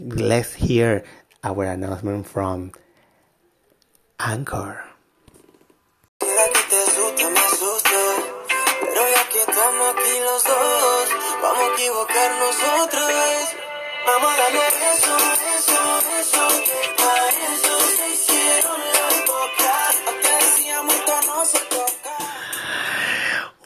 let's 0.00 0.54
hear 0.54 1.04
our 1.44 1.64
announcement 1.64 2.26
from 2.26 2.72
Anchor. 4.18 4.82
vamos 11.42 11.58
a 11.58 11.74
equivocarnos 11.74 12.56
otra 12.84 13.06
vez. 13.06 13.56
Vamos 14.06 14.34
a 14.38 14.48
eso, 14.92 15.09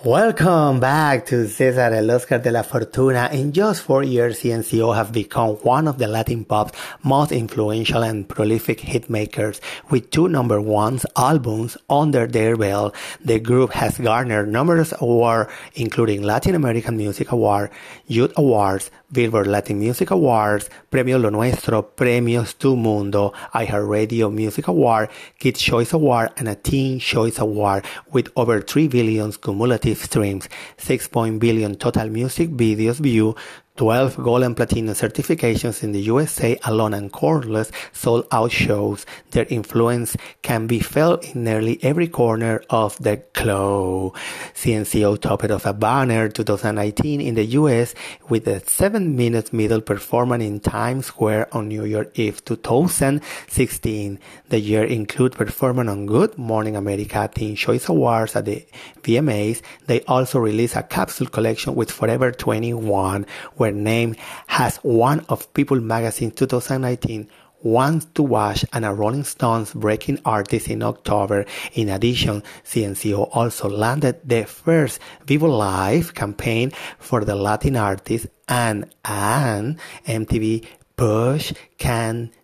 Welcome 0.04 0.80
back 0.80 1.24
to 1.28 1.48
Cesar 1.48 1.94
El 1.94 2.10
Oscar 2.10 2.38
de 2.38 2.52
la 2.52 2.60
Fortuna. 2.60 3.30
In 3.32 3.52
just 3.52 3.80
four 3.80 4.02
years, 4.02 4.40
CNCO 4.40 4.94
have 4.94 5.12
become 5.12 5.56
one 5.62 5.88
of 5.88 5.96
the 5.96 6.06
Latin 6.06 6.44
pop's 6.44 6.78
most 7.02 7.32
influential 7.32 8.02
and 8.02 8.28
prolific 8.28 8.80
hitmakers. 8.80 9.60
With 9.88 10.10
two 10.10 10.28
number 10.28 10.60
ones 10.60 11.06
albums 11.16 11.78
under 11.88 12.26
their 12.26 12.54
belt, 12.54 12.94
the 13.24 13.40
group 13.40 13.72
has 13.72 13.96
garnered 13.96 14.52
numerous 14.52 14.92
awards, 15.00 15.50
including 15.74 16.22
Latin 16.22 16.54
American 16.54 16.98
Music 16.98 17.32
Award, 17.32 17.70
Youth 18.06 18.34
Awards, 18.36 18.90
Billboard 19.10 19.46
Latin 19.46 19.78
Music 19.78 20.10
Awards, 20.10 20.68
Premio 20.90 21.22
Lo 21.22 21.30
Nuestro, 21.30 21.80
Premios 21.80 22.58
Tu 22.58 22.76
Mundo, 22.76 23.32
iHeartRadio 23.54 24.30
Music 24.30 24.68
Award, 24.68 25.08
Kids 25.38 25.62
Choice 25.62 25.94
Award, 25.94 26.30
and 26.36 26.48
a 26.48 26.56
Teen 26.56 26.98
Choice 26.98 27.38
Award 27.38 27.86
with 28.12 28.28
over 28.36 28.60
3 28.60 28.88
billion 28.88 29.32
cumulative 29.32 29.93
streams, 30.02 30.48
6 30.78 31.08
billion 31.38 31.74
total 31.74 32.10
music 32.10 32.50
videos 32.50 33.00
view, 33.00 33.34
12 33.76 34.22
gold 34.22 34.44
and 34.44 34.56
platinum 34.56 34.94
certifications 34.94 35.82
in 35.82 35.90
the 35.90 36.00
USA 36.02 36.56
alone 36.64 36.94
and 36.94 37.12
Cordless 37.12 37.72
sold 37.92 38.24
out 38.30 38.52
shows. 38.52 39.04
Their 39.32 39.46
influence 39.50 40.16
can 40.42 40.68
be 40.68 40.78
felt 40.78 41.34
in 41.34 41.42
nearly 41.42 41.82
every 41.82 42.06
corner 42.06 42.62
of 42.70 42.96
the 43.02 43.24
globe. 43.32 44.14
CNCO 44.54 45.20
topped 45.20 45.50
off 45.50 45.66
a 45.66 45.72
banner 45.72 46.28
2019 46.28 47.20
in 47.20 47.34
the 47.34 47.44
US 47.58 47.96
with 48.28 48.46
a 48.46 48.60
7 48.64 49.16
minute 49.16 49.52
middle 49.52 49.80
performance 49.80 50.44
in 50.44 50.60
Times 50.60 51.06
Square 51.06 51.52
on 51.52 51.66
New 51.66 51.84
Year 51.84 52.12
Eve 52.14 52.44
2016. 52.44 54.20
The 54.50 54.60
year 54.60 54.84
include 54.84 55.32
performance 55.32 55.90
on 55.90 56.06
Good 56.06 56.38
Morning 56.38 56.76
America 56.76 57.28
Teen 57.34 57.56
Choice 57.56 57.88
Awards 57.88 58.36
at 58.36 58.44
the 58.44 58.64
VMAs. 59.02 59.62
They 59.86 60.02
also 60.02 60.38
released 60.38 60.76
a 60.76 60.84
capsule 60.84 61.26
collection 61.26 61.74
with 61.74 61.90
Forever 61.90 62.30
21 62.30 63.26
were 63.64 63.72
named 63.72 64.18
as 64.48 64.76
one 64.78 65.24
of 65.30 65.52
People 65.54 65.80
Magazine 65.80 66.30
2019 66.30 67.28
Ones 67.62 68.04
to 68.14 68.22
Watch 68.22 68.62
and 68.74 68.84
a 68.84 68.92
Rolling 68.92 69.24
Stones 69.24 69.72
Breaking 69.72 70.20
Artist 70.22 70.68
in 70.68 70.82
October. 70.82 71.46
In 71.72 71.88
addition, 71.88 72.42
CNCO 72.62 73.30
also 73.32 73.70
landed 73.70 74.20
the 74.22 74.44
first 74.44 75.00
Vevo 75.24 75.48
Live 75.48 76.12
campaign 76.12 76.72
for 76.98 77.24
the 77.24 77.34
Latin 77.34 77.76
artist 77.76 78.26
and 78.46 78.92
an 79.02 79.78
MTV 80.06 80.66
Push 80.94 81.54
campaign. 81.78 82.34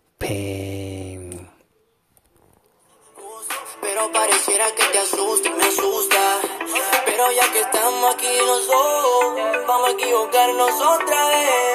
Ya 7.35 7.51
que 7.53 7.61
estamos 7.61 8.15
aquí 8.15 8.27
vamos 9.67 9.87
a 9.87 9.91
equivocarnos 9.91 10.81
otra 10.81 11.27
vez. 11.29 11.71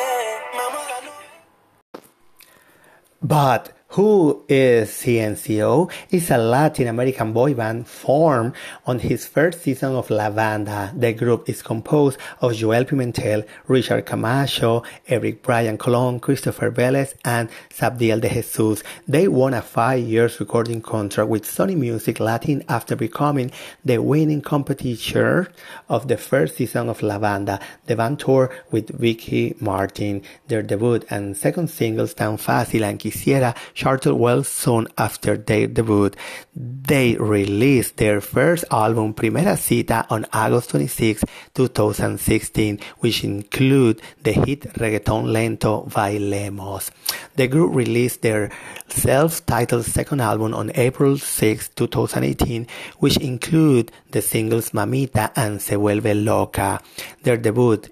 But 3.22 3.75
who 3.96 4.44
is 4.46 4.90
CNCO 4.90 5.90
is 6.10 6.30
a 6.30 6.36
Latin 6.36 6.86
American 6.86 7.32
boy 7.32 7.54
band 7.54 7.88
formed 7.88 8.52
on 8.84 8.98
his 8.98 9.26
first 9.26 9.62
season 9.62 9.94
of 9.94 10.10
La 10.10 10.28
Banda. 10.28 10.92
The 10.94 11.14
group 11.14 11.48
is 11.48 11.62
composed 11.62 12.18
of 12.42 12.52
Joel 12.52 12.84
Pimentel, 12.84 13.46
Richard 13.66 14.04
Camacho, 14.04 14.82
Eric 15.08 15.42
Brian 15.42 15.78
Colon, 15.78 16.20
Christopher 16.20 16.70
Velez, 16.70 17.14
and 17.24 17.48
Zabdiel 17.70 18.20
de 18.20 18.28
Jesus. 18.28 18.82
They 19.08 19.28
won 19.28 19.54
a 19.54 19.62
five 19.62 20.00
years 20.00 20.38
recording 20.40 20.82
contract 20.82 21.30
with 21.30 21.44
Sony 21.44 21.74
Music 21.74 22.20
Latin 22.20 22.64
after 22.68 22.96
becoming 22.96 23.50
the 23.82 23.96
winning 24.02 24.42
competitor 24.42 25.50
of 25.88 26.06
the 26.08 26.18
first 26.18 26.56
season 26.56 26.90
of 26.90 27.00
La 27.00 27.18
Banda. 27.18 27.58
The 27.86 27.96
band 27.96 28.20
toured 28.20 28.50
with 28.70 28.90
Ricky 29.00 29.56
Martin. 29.58 30.20
Their 30.48 30.62
debut 30.62 31.00
and 31.08 31.34
second 31.34 31.70
singles 31.70 32.12
Tan 32.12 32.36
Fácil 32.36 32.82
and 32.82 33.00
Quisiera 33.00 33.56
charted 33.86 34.14
well 34.14 34.42
soon 34.42 34.88
after 34.98 35.36
their 35.36 35.68
debut. 35.68 36.10
They 36.56 37.14
released 37.14 37.98
their 37.98 38.20
first 38.20 38.64
album 38.72 39.14
Primera 39.14 39.56
Cita 39.56 40.04
on 40.10 40.26
August 40.32 40.70
26, 40.70 41.22
2016, 41.54 42.80
which 42.98 43.22
include 43.22 44.02
the 44.24 44.32
hit 44.32 44.62
reggaeton 44.74 45.30
lento 45.30 45.86
Bailemos. 45.88 46.90
The 47.36 47.46
group 47.46 47.76
released 47.76 48.22
their 48.22 48.50
self-titled 48.88 49.84
second 49.84 50.20
album 50.20 50.52
on 50.52 50.72
April 50.74 51.16
6, 51.16 51.68
2018, 51.76 52.66
which 52.98 53.16
include 53.18 53.92
the 54.10 54.20
singles 54.20 54.70
Mamita 54.70 55.30
and 55.36 55.62
Se 55.62 55.76
Vuelve 55.76 56.24
Loca. 56.24 56.80
Their 57.22 57.36
debut 57.36 57.82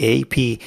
AP 0.00 0.58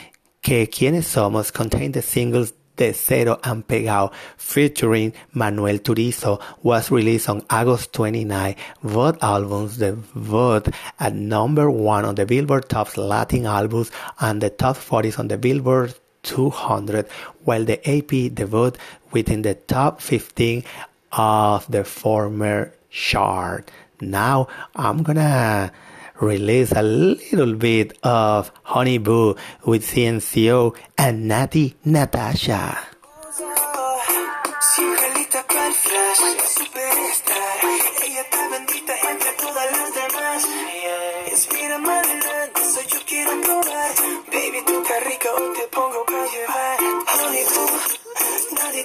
Que 0.48 0.66
Quienes 0.66 1.06
Somos 1.06 1.52
contained 1.52 1.94
the 1.94 2.02
singles 2.02 2.54
De 2.78 2.94
Cero 2.94 3.40
and 3.44 3.68
Pegao 3.68 4.12
featuring 4.38 5.14
Manuel 5.34 5.80
Turizo 5.80 6.40
was 6.64 6.90
released 6.92 7.28
on 7.28 7.44
August 7.50 7.92
29. 7.94 8.56
Both 8.84 9.22
albums 9.24 9.78
the 9.78 9.94
debuted 10.16 10.74
at 11.00 11.14
number 11.14 11.70
one 11.70 12.06
on 12.06 12.16
the 12.16 12.26
Billboard 12.26 12.70
Top 12.70 12.96
Latin 12.96 13.46
Albums 13.46 13.92
and 14.20 14.42
the 14.42 14.50
top 14.50 14.78
40s 14.78 15.20
on 15.20 15.28
the 15.28 15.38
Billboard 15.38 15.96
200, 16.24 17.08
while 17.44 17.66
the 17.66 17.80
AP 17.90 18.32
debuted 18.36 18.76
within 19.12 19.42
the 19.42 19.56
top 19.56 20.02
15 20.02 20.64
of 21.12 21.70
the 21.72 21.84
former 21.84 22.74
chart. 22.90 23.72
Now 24.00 24.48
I'm 24.76 25.04
gonna 25.04 25.72
release 26.20 26.72
a 26.72 26.84
little 26.84 27.56
bit 27.56 27.98
of 28.04 28.52
Honey 28.64 28.98
Boo 28.98 29.36
with 29.66 29.84
CNCO 29.84 30.76
and 30.98 31.30
Natti 31.30 31.76
Natasha. 31.86 32.78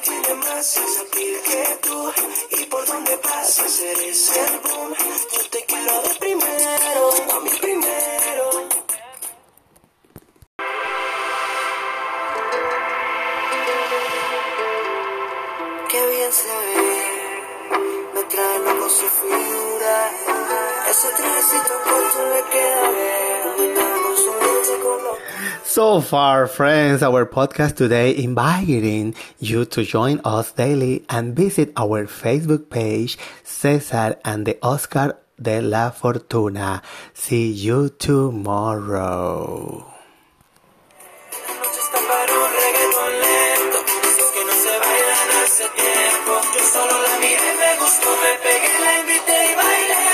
Tiene 0.03 0.35
más 0.35 0.77
esa 0.77 1.05
piel 1.13 1.41
que 1.43 1.79
tú. 1.83 2.13
Y 2.61 2.65
por 2.67 2.85
donde 2.87 3.17
pasas 3.19 3.81
eres 3.81 4.33
el 4.37 4.59
boom. 4.59 4.82
Su 18.93 19.09
figura. 19.09 19.97
Ese 20.91 21.09
corto 21.85 22.21
le 22.33 22.43
queda 22.53 22.85
bien. 22.91 23.71
Está 23.71 23.87
con 24.03 24.15
su 24.17 24.31
leche 24.45 24.75
con 24.83 24.97
lo 25.05 25.13
So 25.65 26.01
far, 26.01 26.49
friends, 26.49 27.03
our 27.03 27.25
podcast 27.25 27.77
today 27.77 28.15
inviting 28.15 29.15
you 29.39 29.65
to 29.65 29.83
join 29.83 30.21
us 30.25 30.53
daily 30.53 31.05
and 31.09 31.35
visit 31.35 31.73
our 31.77 32.07
Facebook 32.07 32.69
page, 32.69 33.17
Cesar 33.43 34.17
and 34.25 34.45
the 34.45 34.59
Oscar 34.63 35.17
de 35.41 35.63
la 35.63 35.91
Fortuna. 35.91 36.83
See 37.15 37.51
you 37.51 37.89
tomorrow. 37.89 39.87
porque 46.27 46.61
solo 46.73 47.03
la 47.03 47.19
miré, 47.19 47.53
me 47.63 47.77
gustó, 47.81 48.11
me 48.23 48.33
pegué, 48.45 48.79
la 48.81 48.99
invité 49.01 49.51
y 49.51 49.55
bailé. 49.55 50.12